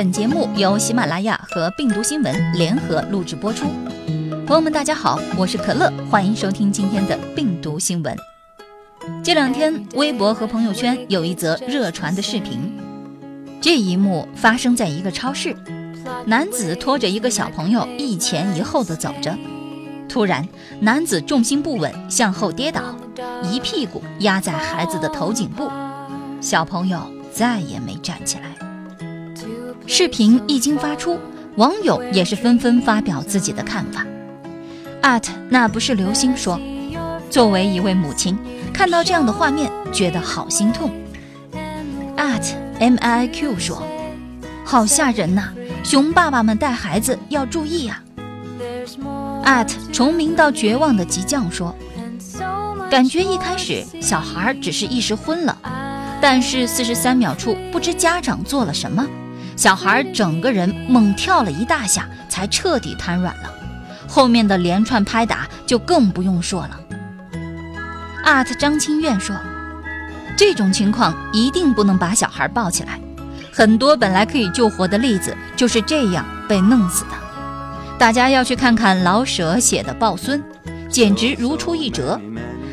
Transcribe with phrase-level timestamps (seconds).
[0.00, 3.66] 本节目由喜马拉雅和病毒新闻联合录制播出。
[4.46, 8.16] 朋友们，大家好，我是可乐，欢迎收听今天的病毒新闻。
[9.22, 12.72] 这两天，微博和朋友圈有一则热传的视频，
[13.60, 15.54] 这一幕发生在一个超市，
[16.24, 19.36] 男子拖着一个小朋友一前一后的走着，
[20.08, 20.48] 突然，
[20.80, 22.80] 男子重心不稳向后跌倒，
[23.42, 25.70] 一屁股压在孩子的头颈部，
[26.40, 26.98] 小朋友
[27.30, 28.69] 再也没站起来。
[29.86, 31.18] 视频一经发出，
[31.56, 34.06] 网友也是纷纷发表自己的看法。
[35.02, 36.60] at 那不是流星说，
[37.28, 38.38] 作为一位母亲，
[38.72, 40.90] 看到这样的画面，觉得好心痛。
[42.16, 43.82] at m i q 说，
[44.64, 45.48] 好吓人呐，
[45.82, 48.02] 熊爸爸们带孩子要注意呀。
[49.44, 51.74] at 崇明到绝望的极将说，
[52.90, 55.56] 感觉一开始小孩只是一时昏了，
[56.20, 59.04] 但是四十三秒处不知家长做了什么。
[59.60, 63.54] 小孩整个人猛跳了一大下，才彻底瘫软了。
[64.08, 66.80] 后面的连串拍打就更不用说了。
[68.24, 69.36] art 张清苑说
[70.34, 72.98] ：“这种情况一定不能把小孩抱起来，
[73.52, 77.10] 很多本来可以救活的例子就是这样被弄死的。
[77.98, 80.42] 大家要去看看老舍写的抱孙，
[80.88, 82.18] 简直如出一辙。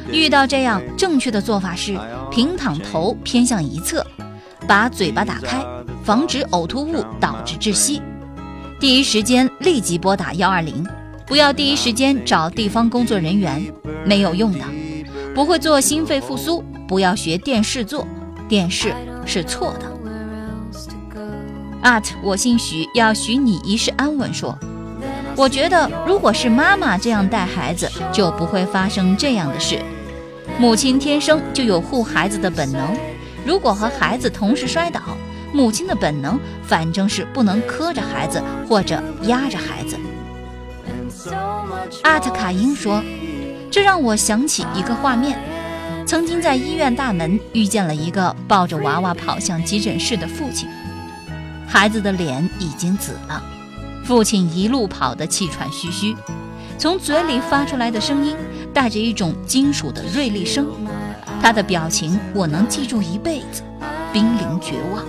[0.09, 1.99] 遇到这样，正确的做法是
[2.31, 4.07] 平躺，头偏向一侧，
[4.65, 5.61] 把嘴巴打开。”
[6.07, 8.01] 防止呕吐物导致窒息，
[8.79, 10.87] 第一时间立即拨打幺二零，
[11.25, 13.61] 不要第一时间找地方工作人员，
[14.05, 14.59] 没有用的。
[15.35, 18.07] 不会做心肺复苏，不要学电视做，
[18.47, 19.91] 电视是错的。
[21.83, 24.33] at 我姓许，要许你一世安稳。
[24.33, 24.57] 说，
[25.35, 29.81] 我觉得如果是妈妈这样带孩子，就不会发生这样的事。
[30.57, 32.95] 母亲天生就有护孩子的本能，
[33.45, 35.01] 如果和孩子同时摔倒。
[35.53, 39.97] 母亲的本能，反正是不能磕着孩子或者压着孩子。
[42.03, 43.01] 阿特卡因说
[43.71, 45.39] ：“这让我想起一个画面，
[46.05, 50.67] 曾经在医院大门遇见了一个抱着娃娃跑向急诊室的父亲，
[51.67, 53.41] 孩子的脸已经紫了，
[54.03, 56.15] 父亲一路跑得气喘吁吁，
[56.77, 58.35] 从嘴里发出来的声音
[58.73, 60.67] 带着一种金属的锐利声，
[61.41, 63.63] 他的表情我能记住一辈子，
[64.11, 65.03] 濒临绝望。”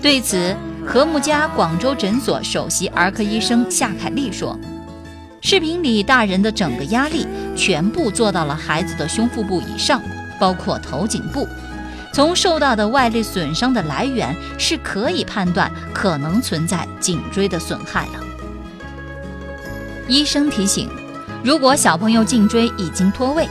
[0.00, 4.58] 对此，和睦家广州诊所首席儿科医生夏凯丽说
[5.42, 7.26] ：“视频里大人的整个压力
[7.56, 10.00] 全部做到了孩子的胸腹部以上，
[10.38, 11.46] 包括头颈部。
[12.12, 18.24] 从受到的外力损伤的来源是可以判断可能存在颈椎的损害了。”
[20.08, 20.88] 医生提醒：
[21.44, 23.48] 如果小朋友颈椎已经脱位，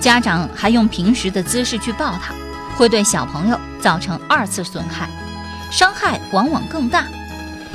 [0.00, 2.32] 家长还用平时的姿势去抱他，
[2.76, 5.10] 会对小朋友造成二次损害。
[5.70, 7.06] 伤害往往更大，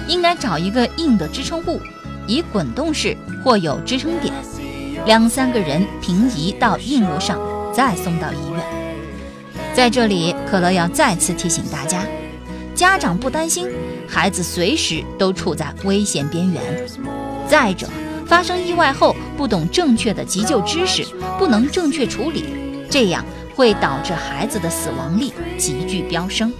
[0.07, 1.79] 应该找一个硬的支撑物，
[2.27, 4.33] 以滚动式或有支撑点，
[5.05, 7.39] 两三个人平移到硬物上，
[7.73, 8.61] 再送到医院。
[9.73, 12.03] 在这里，可乐要再次提醒大家：
[12.75, 13.67] 家长不担心，
[14.07, 16.61] 孩子随时都处在危险边缘。
[17.47, 17.87] 再者，
[18.25, 21.05] 发生意外后不懂正确的急救知识，
[21.37, 22.45] 不能正确处理，
[22.89, 23.23] 这样
[23.55, 26.51] 会导致孩子的死亡率急剧飙升。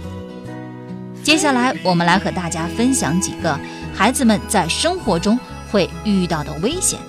[1.24, 3.58] 接下来，我们来和大家分享几个
[3.94, 5.40] 孩子们在生活中
[5.72, 7.00] 会遇到的危险。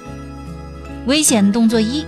[1.06, 2.06] 危险动作一：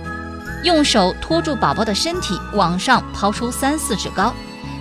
[0.64, 4.32] 用手托住宝宝的身体，往上抛出三四指高，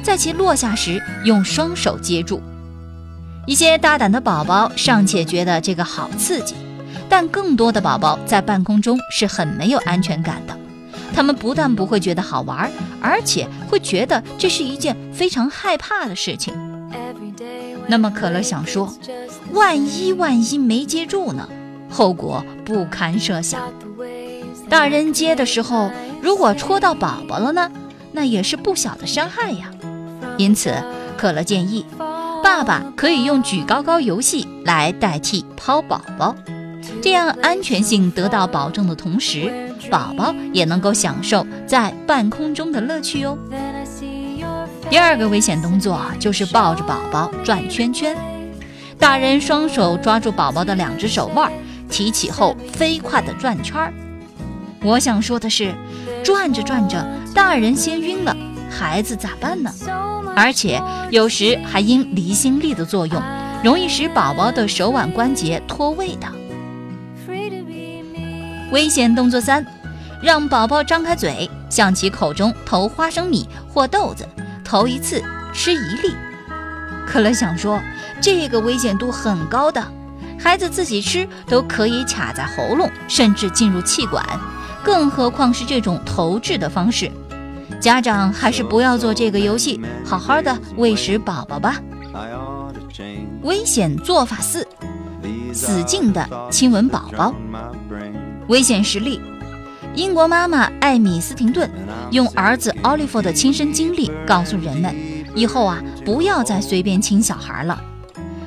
[0.02, 2.42] 在其落下时用双手接住。
[3.46, 6.56] 一些大胆的宝宝尚且觉得这个好刺激，
[7.10, 10.58] 但更多的宝宝在半空中是很没有安全感的。
[11.14, 12.72] 他们不但不会觉得好玩，
[13.02, 16.54] 而且会觉得这是一件非常害怕的事情。
[17.88, 18.94] 那么可乐想说，
[19.54, 21.48] 万一万一没接住呢？
[21.90, 23.62] 后果不堪设想。
[24.70, 25.90] 大人接的时候，
[26.22, 27.72] 如果戳到宝宝了呢？
[28.12, 29.72] 那也是不小的伤害呀。
[30.38, 30.74] 因此，
[31.18, 31.86] 可乐建议，
[32.44, 36.36] 爸爸可以用举高高游戏来代替抛宝宝，
[37.02, 39.52] 这样安全性得到保证的同时，
[39.90, 43.38] 宝宝也能够享受在半空中的乐趣哟。
[44.90, 48.16] 第二个危险动作就是抱着宝宝转圈圈，
[48.98, 51.52] 大人双手抓住宝宝的两只手腕，
[51.90, 53.94] 提起后飞快地转圈儿。
[54.82, 55.76] 我想说的是，
[56.24, 57.06] 转着转着，
[57.36, 58.34] 大人先晕了，
[58.70, 59.70] 孩子咋办呢？
[60.36, 60.82] 而且
[61.12, 63.22] 有时还因离心力的作用，
[63.62, 66.28] 容易使宝宝的手腕关节脱位的。
[68.72, 69.66] 危险动作三，
[70.22, 74.26] 让宝宝张开嘴，向其口中投花生米或豆子。
[74.68, 75.24] 头一次
[75.54, 76.14] 吃一粒，
[77.08, 77.82] 可乐想说，
[78.20, 79.82] 这个危险度很高的，
[80.38, 84.22] 孩子自己吃都可以卡在喉咙，甚至进入气管，
[84.84, 87.10] 更何况是这种投掷的方式。
[87.80, 91.78] 家长还是不要做这个游戏，好好的喂食宝宝吧。
[93.44, 94.68] 危险做法四：
[95.54, 97.34] 死劲的亲吻宝宝。
[98.50, 99.22] 危险实例：
[99.98, 101.68] 英国妈妈艾米斯廷顿
[102.12, 104.96] 用儿子奥利弗的亲身经历告诉人们，
[105.34, 107.82] 以后啊不要再随便亲小孩了。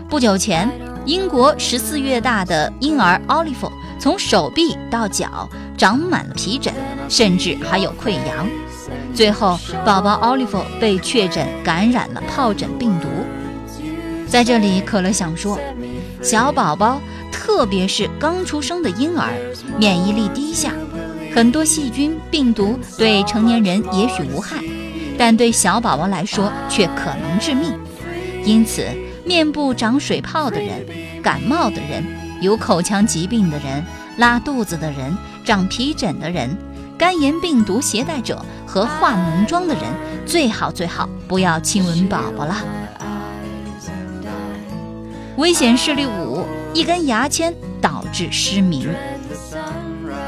[0.09, 0.71] 不久前，
[1.05, 3.69] 英国十四月大的婴儿奥利弗
[3.99, 6.73] 从手臂到脚长满了皮疹，
[7.09, 8.49] 甚至还有溃疡。
[9.13, 13.09] 最后，宝宝奥利弗被确诊感染了疱疹病毒。
[14.29, 15.59] 在这里，可乐想说，
[16.23, 17.01] 小宝宝，
[17.33, 19.33] 特别是刚出生的婴儿，
[19.77, 20.73] 免疫力低下，
[21.35, 24.63] 很多细菌、病毒对成年人也许无害，
[25.17, 27.73] 但对小宝宝来说却可能致命。
[28.45, 28.87] 因此，
[29.25, 30.85] 面部长水泡的人、
[31.23, 32.05] 感冒的人、
[32.41, 33.85] 有口腔疾病的人、
[34.17, 36.57] 拉肚子的人、长皮疹的人。
[36.99, 39.85] 肝炎病毒携带者和化脓妆的人，
[40.27, 42.57] 最好最好不要亲吻宝宝了。
[45.39, 46.45] 危险视力五：
[46.75, 48.87] 一根牙签导致失明。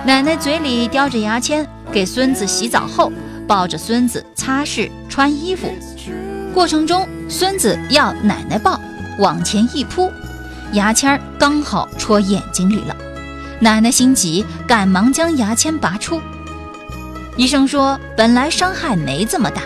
[0.05, 3.13] 奶奶嘴里叼着牙签，给孙子洗澡后，
[3.47, 5.73] 抱着孙子擦拭、穿衣服，
[6.53, 8.81] 过程中孙子要奶奶抱，
[9.21, 10.11] 往前一扑，
[10.73, 12.97] 牙签刚好戳眼睛里了。
[13.61, 16.21] 奶奶心急，赶忙将牙签拔出。
[17.37, 19.63] 医生说，本来伤害没这么大，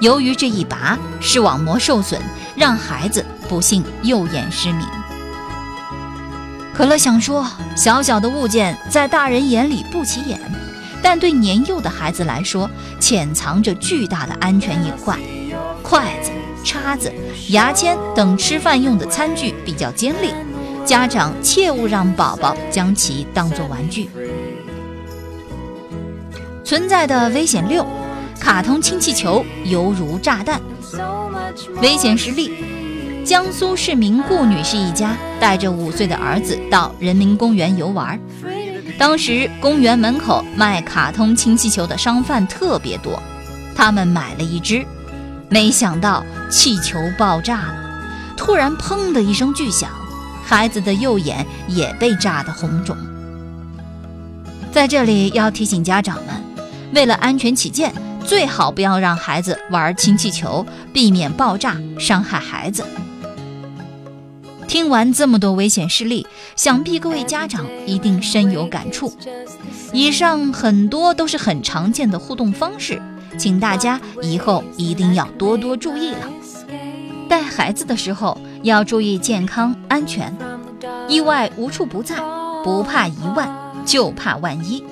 [0.00, 2.20] 由于这一拔，视网膜受损，
[2.54, 4.86] 让孩子不幸右眼失明。
[6.78, 7.44] 可乐想说，
[7.76, 10.40] 小小的物件在大人眼里不起眼，
[11.02, 12.70] 但对年幼的孩子来说，
[13.00, 15.18] 潜藏着巨大的安全隐患。
[15.82, 16.30] 筷子、
[16.62, 17.12] 叉子、
[17.48, 20.32] 牙签等吃饭用的餐具比较尖利，
[20.84, 24.08] 家长切勿让宝宝将其当作玩具。
[26.62, 27.84] 存在的危险六，
[28.38, 30.60] 卡通氢气球犹如炸弹。
[31.82, 32.52] 危险实例：
[33.28, 38.18] 江苏市民顾女士一家带着五岁的儿子到人民公园游玩，
[38.98, 43.22] 当时公园门口卖卡通氢气球的商贩特别多，
[43.76, 44.82] 他们买了一只，
[45.50, 47.74] 没想到气球爆炸了，
[48.34, 49.90] 突然砰的一声巨响，
[50.42, 52.96] 孩子的右眼也被炸得红肿。
[54.72, 56.34] 在这里要提醒家长们。
[56.94, 57.92] 为了安全起见，
[58.24, 60.64] 最好不要让孩子玩氢气球，
[60.94, 62.82] 避免爆炸伤害孩子。
[64.78, 69.12] 听完这么多危险事例，想必各位家长一定深有感触。
[69.92, 73.02] 以上很多都是很常见的互动方式，
[73.36, 76.30] 请大家以后一定要多多注意了。
[77.28, 80.32] 带孩子的时候要注意健康安全，
[81.08, 82.14] 意外无处不在，
[82.62, 83.52] 不怕一万，
[83.84, 84.84] 就怕万一。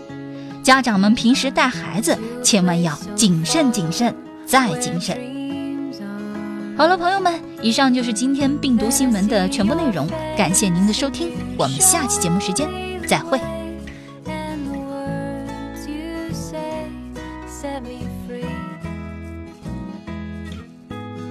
[0.64, 4.12] 家长们平时带孩子，千万要谨慎、谨慎
[4.44, 5.45] 再谨慎。
[6.76, 7.32] 好了，朋友们，
[7.62, 10.06] 以上就是今天病毒新闻的全部内容，
[10.36, 12.68] 感谢您的收听，我们下期节目时间
[13.06, 13.40] 再会。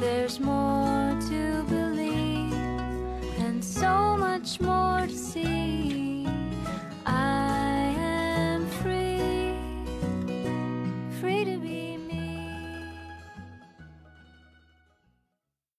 [0.02, 2.56] There's more to believe
[3.40, 4.75] and so much more.